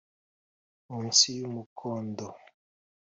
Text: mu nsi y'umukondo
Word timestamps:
mu 0.87 0.97
nsi 1.07 1.29
y'umukondo 1.39 2.25